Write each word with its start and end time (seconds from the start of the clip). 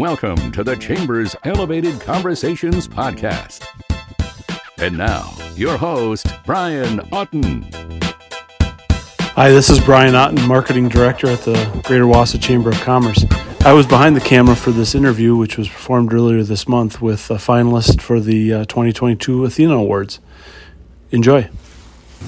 Welcome 0.00 0.50
to 0.52 0.64
the 0.64 0.76
Chambers 0.76 1.36
Elevated 1.44 2.00
Conversations 2.00 2.88
Podcast. 2.88 3.66
And 4.78 4.96
now, 4.96 5.36
your 5.56 5.76
host, 5.76 6.26
Brian 6.46 7.00
Otten. 7.12 7.68
Hi, 9.34 9.50
this 9.50 9.68
is 9.68 9.78
Brian 9.78 10.14
Otten, 10.14 10.40
Marketing 10.48 10.88
Director 10.88 11.26
at 11.26 11.40
the 11.40 11.82
Greater 11.84 12.04
Wausau 12.04 12.40
Chamber 12.40 12.70
of 12.70 12.80
Commerce. 12.80 13.26
I 13.60 13.74
was 13.74 13.86
behind 13.86 14.16
the 14.16 14.22
camera 14.22 14.56
for 14.56 14.70
this 14.70 14.94
interview, 14.94 15.36
which 15.36 15.58
was 15.58 15.68
performed 15.68 16.14
earlier 16.14 16.42
this 16.44 16.66
month 16.66 17.02
with 17.02 17.30
a 17.30 17.34
finalist 17.34 18.00
for 18.00 18.20
the 18.20 18.54
uh, 18.54 18.64
2022 18.64 19.44
Athena 19.44 19.74
Awards. 19.74 20.18
Enjoy. 21.10 21.46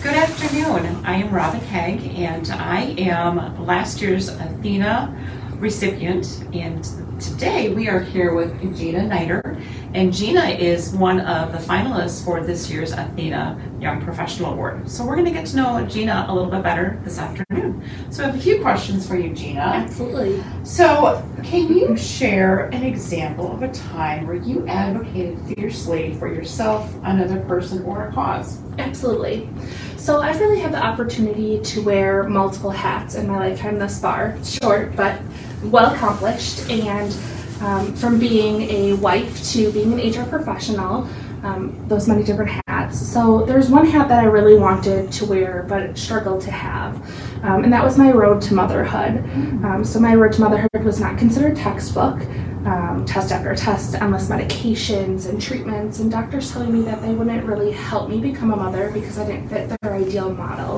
Good 0.02 0.12
afternoon. 0.12 1.02
I 1.06 1.14
am 1.14 1.34
Robin 1.34 1.60
Haig, 1.60 2.18
and 2.18 2.50
I 2.50 2.94
am 2.98 3.64
last 3.64 4.02
year's 4.02 4.28
Athena 4.28 5.18
recipient. 5.56 6.44
And 6.52 7.11
today 7.22 7.68
we 7.68 7.88
are 7.88 8.00
here 8.00 8.34
with 8.34 8.76
Gina 8.76 9.06
Niter. 9.06 9.56
And 9.94 10.12
Gina 10.12 10.44
is 10.44 10.92
one 10.92 11.20
of 11.20 11.52
the 11.52 11.58
finalists 11.58 12.24
for 12.24 12.42
this 12.42 12.68
year's 12.68 12.90
Athena 12.90 13.60
Young 13.78 14.02
Professional 14.02 14.52
Award. 14.54 14.90
So 14.90 15.06
we're 15.06 15.14
going 15.14 15.26
to 15.26 15.30
get 15.30 15.46
to 15.46 15.56
know 15.56 15.86
Gina 15.86 16.26
a 16.28 16.34
little 16.34 16.50
bit 16.50 16.64
better 16.64 16.98
this 17.04 17.18
afternoon. 17.18 17.88
So 18.10 18.24
I 18.24 18.26
have 18.26 18.34
a 18.34 18.40
few 18.40 18.60
questions 18.60 19.06
for 19.06 19.16
you, 19.16 19.32
Gina. 19.32 19.60
Absolutely. 19.60 20.42
So, 20.64 21.24
can 21.44 21.68
you 21.76 21.96
share 21.96 22.66
an 22.66 22.82
example 22.82 23.52
of 23.52 23.62
a 23.62 23.72
time 23.72 24.26
where 24.26 24.36
you 24.36 24.66
advocated 24.66 25.38
fiercely 25.46 26.14
for 26.14 26.32
yourself, 26.32 26.92
another 27.04 27.40
person, 27.40 27.84
or 27.84 28.08
a 28.08 28.12
cause? 28.12 28.60
Absolutely. 28.78 29.48
So 29.96 30.20
I've 30.20 30.40
really 30.40 30.58
had 30.58 30.72
the 30.72 30.82
opportunity 30.82 31.60
to 31.60 31.82
wear 31.82 32.24
multiple 32.24 32.70
hats 32.70 33.14
in 33.14 33.28
my 33.28 33.50
lifetime 33.50 33.78
thus 33.78 34.00
far. 34.00 34.36
Short, 34.44 34.96
but 34.96 35.20
well 35.64 35.94
accomplished. 35.94 36.68
And 36.70 37.16
um, 37.62 37.94
from 37.94 38.18
being 38.18 38.62
a 38.62 38.94
wife 38.94 39.42
to 39.52 39.70
being 39.72 39.98
an 39.98 40.10
HR 40.10 40.28
professional, 40.28 41.08
um, 41.42 41.76
those 41.88 42.08
many 42.08 42.22
different 42.22 42.60
hats. 42.68 43.00
So 43.00 43.44
there's 43.44 43.68
one 43.68 43.86
hat 43.86 44.08
that 44.08 44.22
I 44.22 44.26
really 44.26 44.56
wanted 44.56 45.10
to 45.12 45.26
wear 45.26 45.64
but 45.68 45.96
struggled 45.98 46.40
to 46.42 46.50
have, 46.50 46.96
um, 47.44 47.64
and 47.64 47.72
that 47.72 47.84
was 47.84 47.98
my 47.98 48.12
road 48.12 48.40
to 48.42 48.54
motherhood. 48.54 49.18
Um, 49.64 49.84
so 49.84 49.98
my 49.98 50.14
road 50.14 50.32
to 50.34 50.40
motherhood 50.40 50.84
was 50.84 51.00
not 51.00 51.18
considered 51.18 51.56
textbook. 51.56 52.20
Um, 52.64 53.04
test 53.04 53.32
after 53.32 53.56
test, 53.56 53.96
endless 53.96 54.28
medications 54.28 55.28
and 55.28 55.42
treatments, 55.42 55.98
and 55.98 56.12
doctors 56.12 56.52
telling 56.52 56.72
me 56.72 56.82
that 56.82 57.02
they 57.02 57.12
wouldn't 57.12 57.44
really 57.44 57.72
help 57.72 58.08
me 58.08 58.20
become 58.20 58.52
a 58.52 58.56
mother 58.56 58.88
because 58.92 59.18
I 59.18 59.26
didn't 59.26 59.48
fit 59.48 59.76
their 59.80 59.94
ideal 59.94 60.32
model 60.32 60.76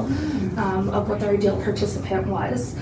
um, 0.58 0.88
of 0.88 1.10
what 1.10 1.20
their 1.20 1.34
ideal 1.34 1.62
participant 1.62 2.26
was. 2.26 2.74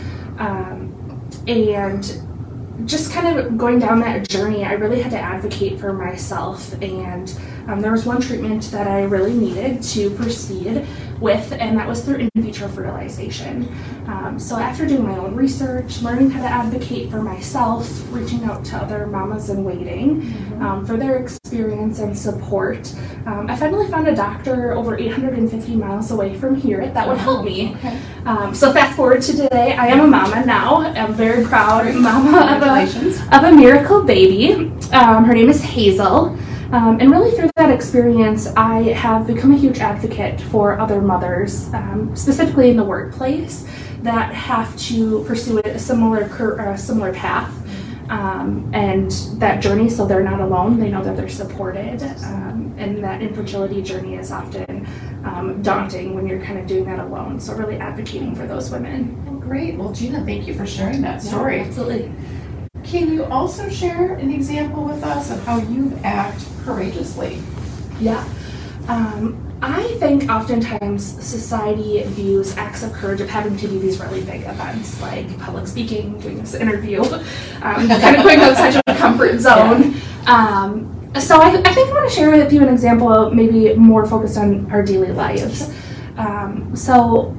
And 1.46 2.88
just 2.88 3.12
kind 3.12 3.38
of 3.38 3.56
going 3.58 3.78
down 3.78 4.00
that 4.00 4.28
journey, 4.28 4.64
I 4.64 4.72
really 4.72 5.00
had 5.00 5.10
to 5.12 5.18
advocate 5.18 5.78
for 5.78 5.92
myself. 5.92 6.72
And 6.82 7.32
um, 7.68 7.80
there 7.80 7.92
was 7.92 8.04
one 8.04 8.20
treatment 8.20 8.64
that 8.72 8.88
I 8.88 9.02
really 9.02 9.34
needed 9.34 9.82
to 9.82 10.10
proceed 10.10 10.86
with, 11.22 11.52
and 11.52 11.78
that 11.78 11.88
was 11.88 12.04
through 12.04 12.16
in 12.16 12.30
vitro 12.36 12.68
fertilization. 12.68 13.72
Um, 14.06 14.38
so, 14.38 14.56
after 14.56 14.86
doing 14.86 15.04
my 15.04 15.16
own 15.16 15.34
research, 15.34 16.02
learning 16.02 16.30
how 16.30 16.42
to 16.42 16.48
advocate 16.48 17.10
for 17.10 17.22
myself, 17.22 17.88
reaching 18.10 18.44
out 18.44 18.64
to 18.66 18.76
other 18.76 19.06
mamas 19.06 19.48
in 19.48 19.64
waiting 19.64 20.22
um, 20.60 20.84
for 20.84 20.96
their 20.96 21.16
experience 21.16 22.00
and 22.00 22.16
support, 22.18 22.92
um, 23.26 23.46
I 23.48 23.56
finally 23.56 23.88
found 23.88 24.08
a 24.08 24.14
doctor 24.14 24.72
over 24.72 24.98
850 24.98 25.76
miles 25.76 26.10
away 26.10 26.36
from 26.36 26.56
here 26.56 26.90
that 26.90 27.08
would 27.08 27.18
help 27.18 27.44
me. 27.44 27.76
Um, 28.26 28.54
so, 28.54 28.72
fast 28.72 28.96
forward 28.96 29.22
to 29.22 29.32
today, 29.32 29.74
I 29.74 29.86
am 29.86 30.00
a 30.00 30.06
mama 30.06 30.44
now. 30.44 30.82
I'm 30.82 31.14
very 31.14 31.44
proud 31.44 31.94
mama 31.94 32.56
of 32.56 32.62
a, 32.62 33.36
of 33.36 33.44
a 33.44 33.52
miracle 33.52 34.02
baby. 34.02 34.72
Um, 34.92 35.24
her 35.24 35.34
name 35.34 35.48
is 35.48 35.62
Hazel. 35.62 36.36
Um, 36.72 37.00
and 37.00 37.10
really, 37.10 37.30
through 37.32 37.50
that 37.56 37.70
experience, 37.70 38.46
I 38.56 38.92
have 38.94 39.26
become 39.26 39.52
a 39.52 39.58
huge 39.58 39.78
advocate 39.78 40.40
for 40.40 40.78
other 40.80 41.02
mothers, 41.02 41.72
um, 41.74 42.16
specifically 42.16 42.70
in 42.70 42.78
the 42.78 42.84
workplace, 42.84 43.66
that 44.00 44.34
have 44.34 44.74
to 44.88 45.22
pursue 45.24 45.58
a 45.58 45.78
similar 45.78 46.22
a 46.22 46.78
similar 46.78 47.12
path 47.12 47.52
um, 48.08 48.70
and 48.74 49.10
that 49.38 49.62
journey, 49.62 49.88
so 49.88 50.06
they're 50.06 50.24
not 50.24 50.40
alone. 50.40 50.78
They 50.78 50.90
know 50.90 51.02
that 51.04 51.16
they're 51.16 51.28
supported, 51.28 52.02
um, 52.24 52.74
and 52.78 53.02
that 53.02 53.22
infertility 53.22 53.82
journey 53.82 54.16
is 54.16 54.32
often 54.32 54.86
um, 55.24 55.62
daunting 55.62 56.14
when 56.14 56.26
you're 56.26 56.42
kind 56.42 56.58
of 56.58 56.66
doing 56.66 56.84
that 56.86 56.98
alone. 56.98 57.40
So, 57.40 57.54
really 57.54 57.76
advocating 57.76 58.34
for 58.34 58.46
those 58.46 58.70
women. 58.70 59.24
Well, 59.26 59.36
great. 59.36 59.76
Well, 59.76 59.92
Gina, 59.92 60.24
thank 60.24 60.46
you 60.46 60.54
for 60.54 60.66
sharing 60.66 61.00
that 61.02 61.22
story. 61.22 61.58
Yeah, 61.58 61.64
absolutely. 61.64 62.12
Can 62.92 63.10
you 63.10 63.24
also 63.24 63.70
share 63.70 64.16
an 64.16 64.30
example 64.30 64.84
with 64.84 65.02
us 65.02 65.30
of 65.30 65.42
how 65.46 65.56
you've 65.56 66.04
acted 66.04 66.46
courageously? 66.62 67.40
Yeah. 67.98 68.22
Um, 68.86 69.50
I 69.62 69.82
think 69.94 70.28
oftentimes 70.28 71.02
society 71.02 72.02
views 72.02 72.54
acts 72.58 72.82
of 72.82 72.92
courage 72.92 73.22
of 73.22 73.30
having 73.30 73.56
to 73.56 73.66
do 73.66 73.78
these 73.78 73.98
really 73.98 74.20
big 74.20 74.42
events 74.42 75.00
like 75.00 75.38
public 75.38 75.66
speaking, 75.68 76.20
doing 76.20 76.36
this 76.36 76.52
interview, 76.52 77.00
um, 77.62 77.88
kind 77.88 78.16
of 78.16 78.24
going 78.24 78.40
outside 78.40 78.76
of 78.76 78.82
your 78.86 78.96
comfort 78.98 79.38
zone. 79.40 79.94
Um, 80.26 81.10
so 81.18 81.40
I, 81.40 81.62
I, 81.64 81.72
think 81.72 81.88
I 81.88 81.92
want 81.94 82.10
to 82.10 82.14
share 82.14 82.30
with 82.30 82.52
you 82.52 82.60
an 82.60 82.68
example, 82.68 83.30
maybe 83.30 83.72
more 83.72 84.04
focused 84.04 84.36
on 84.36 84.70
our 84.70 84.82
daily 84.82 85.12
lives. 85.12 85.74
Um, 86.18 86.76
so 86.76 87.34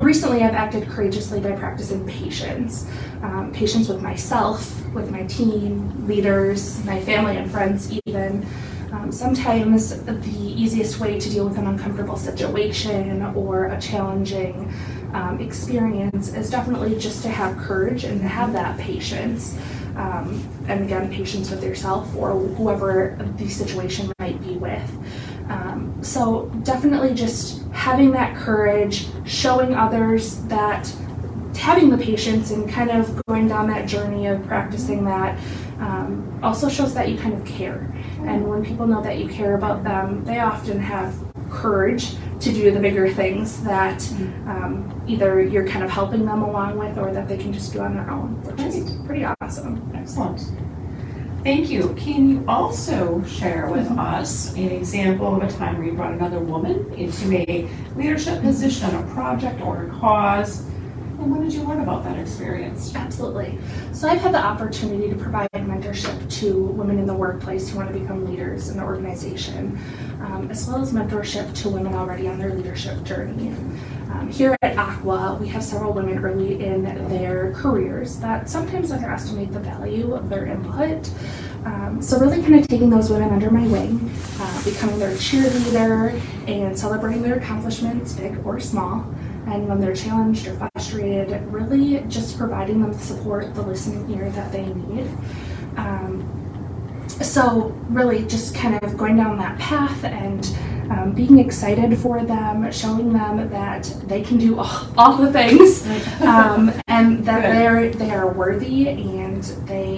recently 0.00 0.42
I've 0.42 0.54
acted 0.54 0.88
courageously 0.88 1.40
by 1.40 1.52
practicing 1.52 2.06
patience. 2.06 2.90
Um, 3.22 3.52
patience 3.52 3.88
with 3.88 4.02
myself, 4.02 4.72
with 4.92 5.10
my 5.10 5.24
team, 5.24 6.06
leaders, 6.06 6.82
my 6.84 7.00
family 7.00 7.36
and 7.36 7.50
friends 7.50 7.92
even. 8.06 8.46
Um, 8.92 9.10
sometimes 9.10 10.02
the 10.04 10.20
easiest 10.38 11.00
way 11.00 11.18
to 11.18 11.30
deal 11.30 11.46
with 11.46 11.58
an 11.58 11.66
uncomfortable 11.66 12.16
situation 12.16 13.22
or 13.34 13.66
a 13.66 13.80
challenging 13.80 14.72
um, 15.12 15.40
experience 15.40 16.32
is 16.32 16.50
definitely 16.50 16.98
just 16.98 17.22
to 17.22 17.28
have 17.28 17.56
courage 17.58 18.04
and 18.04 18.20
to 18.20 18.28
have 18.28 18.52
that 18.52 18.78
patience. 18.78 19.58
Um, 19.96 20.46
and 20.68 20.84
again, 20.84 21.10
patience 21.10 21.50
with 21.50 21.64
yourself 21.64 22.14
or 22.16 22.32
whoever 22.32 23.18
the 23.38 23.48
situation 23.48 24.12
might 24.18 24.40
be 24.42 24.56
with. 24.56 24.90
Um, 25.48 25.96
so, 26.02 26.46
definitely 26.64 27.14
just 27.14 27.64
having 27.72 28.10
that 28.12 28.36
courage, 28.36 29.08
showing 29.24 29.74
others 29.74 30.38
that 30.44 30.92
having 31.56 31.90
the 31.90 31.98
patience 31.98 32.50
and 32.50 32.68
kind 32.68 32.90
of 32.90 33.24
going 33.26 33.48
down 33.48 33.68
that 33.68 33.86
journey 33.86 34.26
of 34.26 34.44
practicing 34.46 35.04
that 35.04 35.38
um, 35.78 36.38
also 36.42 36.68
shows 36.68 36.94
that 36.94 37.08
you 37.08 37.16
kind 37.18 37.34
of 37.34 37.44
care. 37.44 37.92
And 38.20 38.48
when 38.48 38.64
people 38.64 38.86
know 38.86 39.02
that 39.02 39.18
you 39.18 39.28
care 39.28 39.56
about 39.56 39.84
them, 39.84 40.24
they 40.24 40.40
often 40.40 40.78
have 40.80 41.14
courage 41.50 42.16
to 42.40 42.52
do 42.52 42.70
the 42.70 42.80
bigger 42.80 43.12
things 43.12 43.62
that 43.64 44.06
um, 44.46 45.02
either 45.06 45.40
you're 45.40 45.66
kind 45.66 45.84
of 45.84 45.90
helping 45.90 46.26
them 46.26 46.42
along 46.42 46.78
with 46.78 46.98
or 46.98 47.12
that 47.12 47.28
they 47.28 47.36
can 47.36 47.52
just 47.52 47.72
do 47.72 47.80
on 47.80 47.94
their 47.94 48.10
own, 48.10 48.42
which 48.42 48.60
is 48.60 48.96
pretty 49.06 49.24
awesome. 49.40 49.90
Excellent. 49.94 50.50
Thank 51.46 51.70
you. 51.70 51.94
Can 51.96 52.28
you 52.28 52.44
also 52.48 53.22
share 53.22 53.68
with 53.70 53.88
us 53.92 54.52
an 54.54 54.68
example 54.68 55.36
of 55.36 55.44
a 55.44 55.52
time 55.56 55.78
where 55.78 55.86
you 55.86 55.92
brought 55.92 56.12
another 56.12 56.40
woman 56.40 56.92
into 56.94 57.32
a 57.32 57.68
leadership 57.94 58.42
position 58.42 58.92
on 58.92 59.04
a 59.08 59.14
project 59.14 59.60
or 59.60 59.84
a 59.84 59.90
cause? 59.90 60.66
And 61.20 61.30
what 61.30 61.42
did 61.42 61.52
you 61.52 61.62
learn 61.62 61.82
about 61.82 62.02
that 62.02 62.18
experience? 62.18 62.92
Absolutely. 62.96 63.60
So 63.92 64.08
I've 64.08 64.20
had 64.20 64.34
the 64.34 64.44
opportunity 64.44 65.08
to 65.08 65.14
provide 65.14 65.48
mentorship 65.52 66.30
to 66.40 66.62
women 66.62 66.98
in 66.98 67.06
the 67.06 67.14
workplace 67.14 67.70
who 67.70 67.78
want 67.78 67.92
to 67.92 67.98
become 67.98 68.26
leaders 68.28 68.68
in 68.68 68.78
the 68.78 68.82
organization, 68.82 69.78
um, 70.20 70.48
as 70.50 70.66
well 70.66 70.82
as 70.82 70.92
mentorship 70.92 71.54
to 71.62 71.68
women 71.68 71.94
already 71.94 72.28
on 72.28 72.38
their 72.38 72.52
leadership 72.52 73.02
journey. 73.04 73.54
Um, 74.12 74.30
here 74.30 74.56
at 74.62 74.76
Aqua, 74.78 75.36
we 75.40 75.48
have 75.48 75.62
several 75.62 75.92
women 75.92 76.18
early 76.24 76.64
in 76.64 76.84
their 77.08 77.52
careers 77.52 78.16
that 78.18 78.48
sometimes 78.48 78.92
underestimate 78.92 79.52
the 79.52 79.60
value 79.60 80.14
of 80.14 80.28
their 80.28 80.46
input. 80.46 81.10
Um, 81.66 82.00
so 82.00 82.20
really 82.20 82.40
kind 82.42 82.54
of 82.54 82.68
taking 82.68 82.90
those 82.90 83.10
women 83.10 83.30
under 83.32 83.50
my 83.50 83.66
wing, 83.66 84.08
uh, 84.38 84.64
becoming 84.64 85.00
their 85.00 85.10
cheerleader 85.16 86.20
and 86.46 86.78
celebrating 86.78 87.22
their 87.22 87.34
accomplishments, 87.34 88.12
big 88.12 88.38
or 88.46 88.60
small, 88.60 89.04
and 89.48 89.68
when 89.68 89.80
they're 89.80 89.94
challenged 89.94 90.46
or 90.46 90.54
frustrated, 90.54 91.42
really 91.52 92.04
just 92.08 92.38
providing 92.38 92.80
them 92.80 92.92
the 92.92 92.98
support, 92.98 93.52
the 93.56 93.62
listening 93.62 94.08
ear 94.16 94.30
that 94.30 94.52
they 94.52 94.64
need. 94.64 95.08
Um, 95.76 96.32
so, 97.20 97.74
really, 97.88 98.24
just 98.26 98.54
kind 98.54 98.82
of 98.82 98.96
going 98.96 99.16
down 99.16 99.38
that 99.38 99.58
path 99.58 100.04
and 100.04 100.46
um, 100.90 101.12
being 101.12 101.38
excited 101.38 101.98
for 101.98 102.22
them, 102.22 102.70
showing 102.70 103.12
them 103.12 103.48
that 103.50 103.84
they 104.04 104.22
can 104.22 104.38
do 104.38 104.58
all, 104.58 104.86
all 104.96 105.16
the 105.16 105.32
things, 105.32 105.86
um, 106.20 106.72
and 106.88 107.24
that 107.24 107.42
they're 107.52 107.90
they 107.90 108.10
are 108.10 108.32
worthy 108.32 108.88
and 108.88 109.42
they 109.66 109.95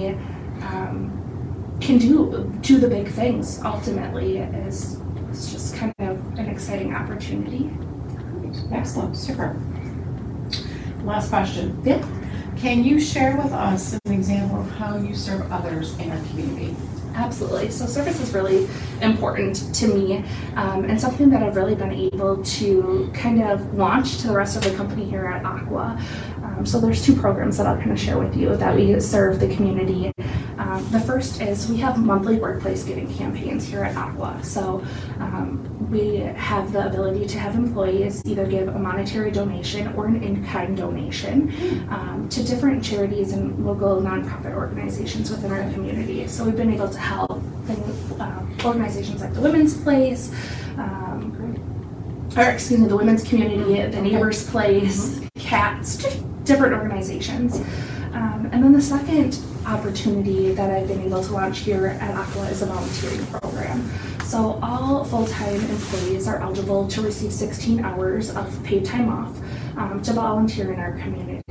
can 1.88 1.96
do 1.96 2.52
do 2.60 2.76
the 2.78 2.86
big 2.86 3.08
things. 3.08 3.62
Ultimately, 3.64 4.36
is 4.36 5.00
it's 5.30 5.50
just 5.50 5.74
kind 5.74 5.94
of 6.00 6.18
an 6.38 6.46
exciting 6.46 6.94
opportunity. 6.94 7.70
Excellent, 8.70 9.16
super. 9.16 9.56
Last 11.02 11.30
question. 11.30 11.80
Yeah. 11.86 12.06
Can 12.58 12.84
you 12.84 13.00
share 13.00 13.38
with 13.38 13.52
us 13.52 13.98
an 14.04 14.12
example 14.12 14.60
of 14.60 14.70
how 14.72 14.98
you 14.98 15.14
serve 15.14 15.50
others 15.50 15.96
in 15.98 16.10
our 16.10 16.18
community? 16.26 16.76
Absolutely. 17.14 17.70
So 17.70 17.86
service 17.86 18.20
is 18.20 18.34
really 18.34 18.68
important 19.00 19.74
to 19.76 19.88
me 19.88 20.24
um, 20.56 20.84
and 20.84 21.00
something 21.00 21.30
that 21.30 21.42
I've 21.42 21.56
really 21.56 21.74
been 21.74 21.92
able 21.92 22.44
to 22.44 23.10
kind 23.14 23.42
of 23.42 23.74
launch 23.74 24.18
to 24.18 24.26
the 24.26 24.34
rest 24.34 24.56
of 24.56 24.62
the 24.62 24.76
company 24.76 25.04
here 25.04 25.24
at 25.24 25.44
Aqua. 25.44 25.98
Um, 26.42 26.66
so 26.66 26.80
there's 26.80 27.04
two 27.04 27.16
programs 27.16 27.56
that 27.56 27.66
I'll 27.66 27.78
kind 27.78 27.92
of 27.92 27.98
share 27.98 28.18
with 28.18 28.36
you 28.36 28.56
that 28.56 28.74
we 28.76 29.00
serve 29.00 29.40
the 29.40 29.48
community. 29.54 30.12
Um, 30.58 30.86
the 30.90 31.00
first 31.00 31.40
is 31.40 31.68
we 31.68 31.76
have 31.78 31.98
monthly 31.98 32.36
workplace 32.36 32.82
giving 32.82 33.12
campaigns 33.14 33.64
here 33.64 33.82
at 33.84 33.96
Aqua. 33.96 34.38
So 34.42 34.84
um, 35.20 35.90
we 35.90 36.16
have 36.16 36.72
the 36.72 36.86
ability 36.86 37.26
to 37.26 37.38
have 37.38 37.54
employees 37.54 38.22
either 38.26 38.46
give 38.46 38.68
a 38.68 38.78
monetary 38.78 39.30
donation 39.30 39.94
or 39.94 40.06
an 40.06 40.22
in-kind 40.22 40.76
donation 40.76 41.50
um, 41.90 42.28
to 42.30 42.42
different 42.42 42.84
charities 42.84 43.32
and 43.32 43.64
local 43.64 44.02
nonprofit 44.02 44.54
organizations 44.54 45.30
within 45.30 45.52
our 45.52 45.62
community. 45.72 46.26
So 46.26 46.44
we've 46.44 46.56
been 46.56 46.74
able 46.74 46.88
to 46.88 46.98
help 46.98 47.30
um, 48.20 48.56
organizations 48.64 49.20
like 49.20 49.34
the 49.34 49.40
Women's 49.40 49.80
Place, 49.80 50.32
um, 50.76 51.34
or 52.36 52.42
excuse 52.42 52.80
me, 52.80 52.88
the 52.88 52.96
Women's 52.96 53.22
Community, 53.22 53.86
the 53.86 54.02
Neighbors 54.02 54.48
Place, 54.50 55.20
CATS, 55.36 55.96
just 55.96 56.44
different 56.44 56.74
organizations. 56.74 57.62
Um, 58.14 58.48
and 58.52 58.62
then 58.62 58.72
the 58.72 58.82
second 58.82 59.38
opportunity 59.66 60.52
that 60.52 60.70
I've 60.70 60.88
been 60.88 61.02
able 61.02 61.22
to 61.22 61.32
launch 61.32 61.60
here 61.60 61.86
at 61.86 62.14
Aqua 62.14 62.46
is 62.48 62.62
a 62.62 62.66
volunteering 62.66 63.26
program. 63.26 63.90
So 64.24 64.58
all 64.62 65.04
full-time 65.04 65.60
employees 65.60 66.28
are 66.28 66.38
eligible 66.38 66.86
to 66.88 67.02
receive 67.02 67.32
16 67.32 67.84
hours 67.84 68.34
of 68.34 68.62
paid 68.62 68.84
time 68.84 69.08
off 69.08 69.38
um, 69.76 70.02
to 70.02 70.12
volunteer 70.12 70.72
in 70.72 70.80
our 70.80 70.92
community. 70.98 71.42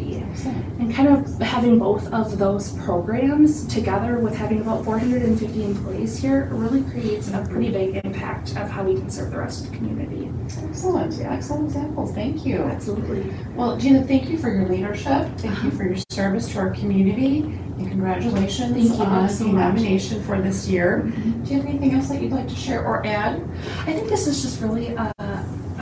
And 0.80 0.94
kind 0.94 1.08
of 1.08 1.40
having 1.40 1.80
both 1.80 2.12
of 2.14 2.38
those 2.38 2.74
programs 2.84 3.66
together 3.68 4.20
with 4.20 4.36
having 4.36 4.62
about 4.62 4.86
450 4.86 5.64
employees 5.64 6.18
here 6.18 6.50
really 6.52 6.84
creates 6.92 7.30
a 7.30 7.46
pretty 7.50 7.72
big 7.72 8.06
impact 8.06 8.52
of 8.58 8.70
how 8.70 8.84
we 8.84 8.94
can 8.94 9.10
serve 9.10 9.32
the 9.32 9.38
rest 9.40 9.66
of 9.66 9.72
the 9.72 9.78
community. 9.78 10.17
Excellent, 10.48 11.20
excellent 11.22 11.66
examples. 11.66 12.14
Thank 12.14 12.46
you. 12.46 12.64
Absolutely. 12.64 13.34
Well, 13.56 13.78
Gina, 13.78 14.04
thank 14.04 14.30
you 14.30 14.38
for 14.38 14.50
your 14.50 14.68
leadership. 14.68 15.28
Thank 15.38 15.62
you 15.64 15.72
for 15.72 15.84
your 15.84 15.98
service 16.10 16.48
to 16.54 16.60
our 16.60 16.70
community, 16.72 17.40
and 17.42 17.88
congratulations 17.88 18.74
Thank 18.74 18.98
you 19.00 19.06
on 19.06 19.28
so 19.30 19.44
the 19.44 19.52
much. 19.52 19.76
nomination 19.76 20.24
for 20.24 20.42
this 20.42 20.68
year. 20.68 21.04
Mm-hmm. 21.06 21.44
Do 21.44 21.52
you 21.54 21.58
have 21.60 21.70
anything 21.70 21.94
else 21.96 22.08
that 22.10 22.22
you'd 22.22 22.32
like 22.32 22.48
to 22.48 22.56
share 22.56 22.86
or 22.86 23.06
add? 23.06 23.42
I 23.82 23.94
think 23.94 24.08
this 24.10 24.26
is 24.28 24.42
just 24.42 24.62
really 24.62 24.88
a, 24.96 25.14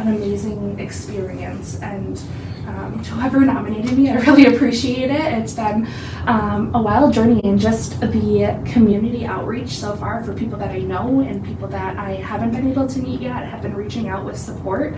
an 0.07 0.15
amazing 0.15 0.79
experience, 0.79 1.79
and 1.81 2.21
um, 2.67 3.01
to 3.03 3.11
whoever 3.11 3.39
nominated 3.41 3.97
me, 3.97 4.09
I 4.09 4.15
really 4.15 4.45
appreciate 4.55 5.09
it. 5.11 5.33
It's 5.33 5.53
been 5.53 5.87
um, 6.25 6.73
a 6.73 6.81
wild 6.81 7.13
journey, 7.13 7.41
and 7.43 7.59
just 7.59 7.99
the 8.01 8.61
community 8.65 9.25
outreach 9.25 9.69
so 9.69 9.95
far 9.95 10.23
for 10.23 10.33
people 10.33 10.57
that 10.59 10.71
I 10.71 10.79
know 10.79 11.21
and 11.21 11.43
people 11.45 11.67
that 11.69 11.97
I 11.97 12.13
haven't 12.15 12.51
been 12.51 12.69
able 12.69 12.87
to 12.87 12.99
meet 12.99 13.21
yet 13.21 13.45
have 13.45 13.61
been 13.61 13.75
reaching 13.75 14.07
out 14.07 14.25
with 14.25 14.37
support. 14.37 14.95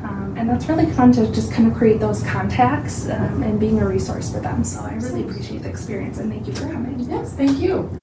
Um, 0.00 0.34
and 0.36 0.48
that's 0.48 0.68
really 0.68 0.90
fun 0.92 1.12
to 1.12 1.30
just 1.32 1.52
kind 1.52 1.70
of 1.70 1.76
create 1.76 2.00
those 2.00 2.22
contacts 2.24 3.08
um, 3.08 3.42
and 3.42 3.58
being 3.58 3.80
a 3.80 3.88
resource 3.88 4.30
for 4.30 4.40
them. 4.40 4.64
So 4.64 4.80
I 4.80 4.94
really 4.94 5.22
appreciate 5.22 5.62
the 5.62 5.70
experience, 5.70 6.18
and 6.18 6.30
thank 6.30 6.46
you 6.46 6.52
for 6.52 6.66
coming. 6.66 7.00
Yes, 7.00 7.32
thank 7.34 7.58
you. 7.58 7.98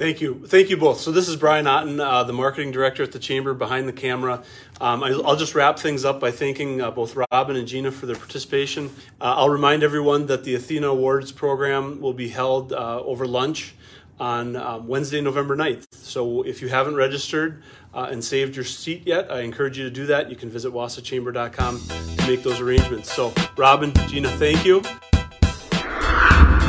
Thank 0.00 0.22
you. 0.22 0.46
Thank 0.46 0.70
you 0.70 0.78
both. 0.78 0.98
So, 0.98 1.12
this 1.12 1.28
is 1.28 1.36
Brian 1.36 1.66
Otten, 1.66 2.00
uh, 2.00 2.24
the 2.24 2.32
marketing 2.32 2.70
director 2.70 3.02
at 3.02 3.12
the 3.12 3.18
Chamber 3.18 3.52
behind 3.52 3.86
the 3.86 3.92
camera. 3.92 4.42
Um, 4.80 5.02
I, 5.04 5.10
will 5.10 5.36
just 5.36 5.54
wrap 5.54 5.78
things 5.78 6.06
up 6.06 6.18
by 6.18 6.30
thanking 6.30 6.80
uh, 6.80 6.90
both 6.90 7.14
Robin 7.30 7.54
and 7.54 7.68
Gina 7.68 7.92
for 7.92 8.06
their 8.06 8.16
participation. 8.16 8.86
Uh, 9.20 9.34
I'll 9.36 9.50
remind 9.50 9.82
everyone 9.82 10.24
that 10.28 10.42
the 10.42 10.54
Athena 10.54 10.88
Awards 10.88 11.32
program 11.32 12.00
will 12.00 12.14
be 12.14 12.30
held 12.30 12.72
uh, 12.72 13.00
over 13.00 13.26
lunch 13.26 13.74
on 14.18 14.56
um, 14.56 14.88
Wednesday, 14.88 15.20
November 15.20 15.54
9th. 15.54 15.84
So, 15.92 16.44
if 16.46 16.62
you 16.62 16.68
haven't 16.68 16.94
registered 16.94 17.62
uh, 17.92 18.08
and 18.10 18.24
saved 18.24 18.56
your 18.56 18.64
seat 18.64 19.06
yet, 19.06 19.30
I 19.30 19.40
encourage 19.40 19.76
you 19.76 19.84
to 19.84 19.90
do 19.90 20.06
that. 20.06 20.30
You 20.30 20.36
can 20.36 20.48
visit 20.48 20.72
wausauchamber.com 20.72 21.78
to 22.16 22.26
make 22.26 22.42
those 22.42 22.58
arrangements. 22.58 23.12
So, 23.12 23.34
Robin, 23.58 23.92
Gina, 24.08 24.30
thank 24.38 24.64
you. 24.64 24.82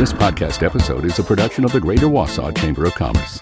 This 0.02 0.14
podcast 0.14 0.64
episode 0.64 1.06
is 1.06 1.20
a 1.20 1.24
production 1.24 1.64
of 1.64 1.74
the 1.74 1.80
Greater 1.80 2.08
Wausau 2.08 2.58
Chamber 2.58 2.86
of 2.86 2.96
Commerce. 2.96 3.40